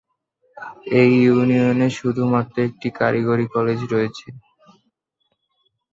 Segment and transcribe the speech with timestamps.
[0.99, 4.27] এই ইউনিয়নে শুধু মাত্র একটি কারিগরি কলেজ রয়েছে।